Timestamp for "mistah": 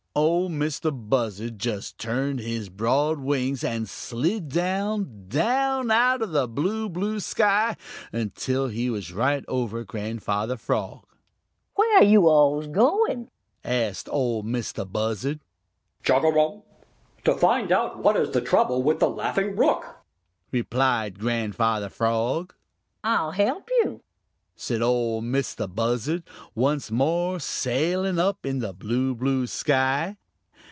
0.49-0.91, 14.43-14.83, 25.23-25.65